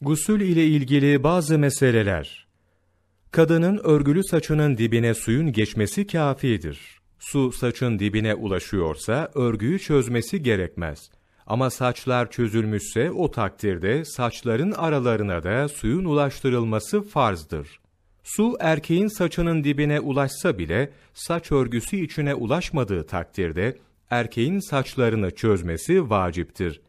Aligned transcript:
Gusül 0.00 0.40
ile 0.40 0.66
ilgili 0.66 1.22
bazı 1.22 1.58
meseleler. 1.58 2.46
Kadının 3.30 3.80
örgülü 3.84 4.24
saçının 4.24 4.78
dibine 4.78 5.14
suyun 5.14 5.52
geçmesi 5.52 6.06
kafidir. 6.06 7.00
Su 7.18 7.52
saçın 7.52 7.98
dibine 7.98 8.34
ulaşıyorsa 8.34 9.30
örgüyü 9.34 9.78
çözmesi 9.78 10.42
gerekmez. 10.42 11.10
Ama 11.46 11.70
saçlar 11.70 12.30
çözülmüşse 12.30 13.10
o 13.10 13.30
takdirde 13.30 14.04
saçların 14.04 14.72
aralarına 14.72 15.42
da 15.42 15.68
suyun 15.68 16.04
ulaştırılması 16.04 17.02
farzdır. 17.02 17.80
Su 18.24 18.56
erkeğin 18.60 19.08
saçının 19.08 19.64
dibine 19.64 20.00
ulaşsa 20.00 20.58
bile 20.58 20.90
saç 21.14 21.52
örgüsü 21.52 21.96
içine 21.96 22.34
ulaşmadığı 22.34 23.06
takdirde 23.06 23.78
erkeğin 24.10 24.60
saçlarını 24.60 25.30
çözmesi 25.30 26.10
vaciptir. 26.10 26.80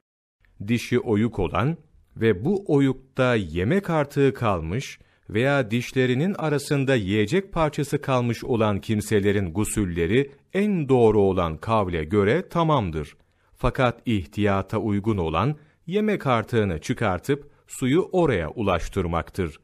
Dişi 0.68 1.00
oyuk 1.00 1.40
olan 1.40 1.78
ve 2.22 2.46
bu 2.46 2.64
oyukta 2.68 3.36
yemek 3.36 3.90
artığı 3.90 4.34
kalmış 4.34 5.00
veya 5.30 5.72
dişlerinin 5.72 6.34
arasında 6.34 6.96
yiyecek 6.96 7.54
parçası 7.54 8.02
kalmış 8.02 8.44
olan 8.44 8.82
kimselerin 8.82 9.54
gusülleri 9.54 10.32
en 10.54 10.90
doğru 10.90 11.22
olan 11.22 11.58
kavle 11.58 12.04
göre 12.04 12.50
tamamdır. 12.50 13.18
Fakat 13.58 14.02
ihtiyata 14.06 14.78
uygun 14.78 15.18
olan 15.18 15.56
yemek 15.88 16.28
artığını 16.28 16.82
çıkartıp 16.82 17.52
suyu 17.68 18.10
oraya 18.12 18.50
ulaştırmaktır. 18.50 19.60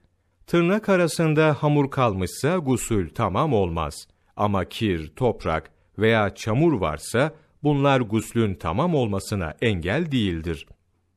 Tırnak 0.47 0.89
arasında 0.89 1.53
hamur 1.59 1.91
kalmışsa 1.91 2.57
gusül 2.57 3.09
tamam 3.09 3.53
olmaz. 3.53 4.07
Ama 4.35 4.65
kir, 4.65 5.11
toprak 5.15 5.71
veya 5.99 6.35
çamur 6.35 6.73
varsa 6.73 7.33
bunlar 7.63 8.01
guslün 8.01 8.55
tamam 8.55 8.95
olmasına 8.95 9.53
engel 9.61 10.11
değildir. 10.11 10.67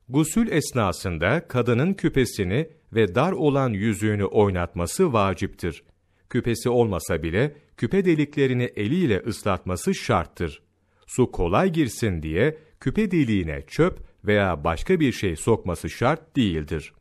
Gusül 0.09 0.53
esnasında 0.53 1.49
kadının 1.49 1.95
küpesini 1.95 2.69
ve 2.93 3.15
dar 3.15 3.33
olan 3.33 3.71
yüzüğünü 3.71 4.25
oynatması 4.25 5.13
vaciptir. 5.13 5.83
Küpesi 6.31 6.69
olmasa 6.69 7.23
bile 7.23 7.57
küpe 7.77 8.05
deliklerini 8.05 8.65
eliyle 8.65 9.23
ıslatması 9.27 9.95
şarttır. 9.95 10.63
Su 11.07 11.31
kolay 11.31 11.73
girsin 11.73 12.23
diye 12.23 12.59
küpe 12.81 13.11
deliğine 13.11 13.63
çöp 13.67 13.99
veya 14.25 14.65
başka 14.65 15.01
bir 15.01 15.13
şey 15.13 15.37
sokması 15.37 15.91
şart 15.91 16.37
değildir. 16.37 16.93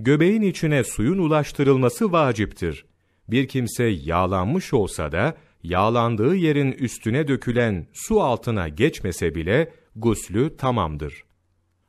Göbeğin 0.00 0.42
içine 0.42 0.84
suyun 0.84 1.18
ulaştırılması 1.18 2.12
vaciptir. 2.12 2.86
Bir 3.28 3.48
kimse 3.48 3.84
yağlanmış 3.84 4.74
olsa 4.74 5.12
da 5.12 5.36
yağlandığı 5.62 6.36
yerin 6.36 6.72
üstüne 6.72 7.28
dökülen 7.28 7.86
su 7.92 8.20
altına 8.20 8.68
geçmese 8.68 9.34
bile 9.34 9.72
guslü 9.96 10.56
tamamdır. 10.56 11.26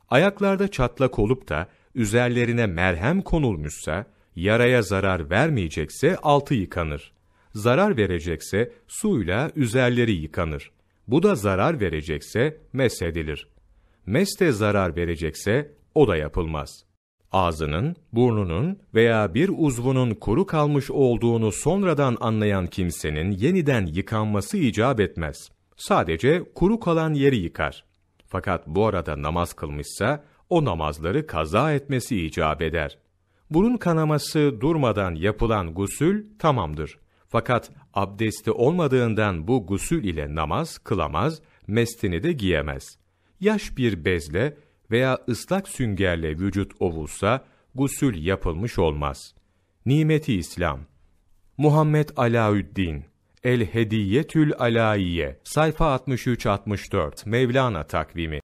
Ayaklarda 0.09 0.67
çatlak 0.67 1.19
olup 1.19 1.49
da 1.49 1.67
üzerlerine 1.95 2.65
merhem 2.65 3.21
konulmuşsa, 3.21 4.05
yaraya 4.35 4.81
zarar 4.81 5.29
vermeyecekse 5.29 6.17
altı 6.17 6.53
yıkanır. 6.53 7.11
Zarar 7.53 7.97
verecekse 7.97 8.71
suyla 8.87 9.51
üzerleri 9.55 10.11
yıkanır. 10.11 10.71
Bu 11.07 11.23
da 11.23 11.35
zarar 11.35 11.79
verecekse 11.79 12.57
mesedilir. 12.73 13.47
Meste 14.05 14.51
zarar 14.51 14.95
verecekse 14.95 15.71
o 15.95 16.07
da 16.07 16.17
yapılmaz. 16.17 16.83
Ağzının, 17.31 17.95
burnunun 18.13 18.79
veya 18.95 19.33
bir 19.33 19.51
uzvunun 19.57 20.13
kuru 20.13 20.45
kalmış 20.45 20.91
olduğunu 20.91 21.51
sonradan 21.51 22.17
anlayan 22.19 22.67
kimsenin 22.67 23.31
yeniden 23.31 23.85
yıkanması 23.85 24.57
icap 24.57 24.99
etmez. 24.99 25.49
Sadece 25.75 26.43
kuru 26.55 26.79
kalan 26.79 27.13
yeri 27.13 27.37
yıkar. 27.37 27.86
Fakat 28.27 28.67
bu 28.67 28.85
arada 28.85 29.21
namaz 29.21 29.53
kılmışsa, 29.53 30.23
o 30.49 30.65
namazları 30.65 31.27
kaza 31.27 31.73
etmesi 31.73 32.25
icap 32.25 32.61
eder. 32.61 32.97
Burun 33.49 33.77
kanaması 33.77 34.61
durmadan 34.61 35.15
yapılan 35.15 35.73
gusül 35.73 36.25
tamamdır. 36.39 36.99
Fakat 37.27 37.71
abdesti 37.93 38.51
olmadığından 38.51 39.47
bu 39.47 39.65
gusül 39.67 40.03
ile 40.03 40.35
namaz 40.35 40.77
kılamaz, 40.77 41.41
mestini 41.67 42.23
de 42.23 42.31
giyemez. 42.31 42.97
Yaş 43.39 43.77
bir 43.77 44.05
bezle 44.05 44.57
veya 44.91 45.17
ıslak 45.29 45.67
süngerle 45.67 46.29
vücut 46.29 46.71
ovulsa, 46.79 47.45
gusül 47.75 48.25
yapılmış 48.25 48.79
olmaz. 48.79 49.35
Nimeti 49.85 50.33
İslam 50.33 50.79
Muhammed 51.57 52.09
Alaüddin 52.15 53.05
El 53.47 53.65
Hediyetül 53.65 54.53
Alaiye 54.53 55.39
sayfa 55.43 55.95
63-64 55.95 57.29
Mevlana 57.29 57.83
takvimi 57.83 58.39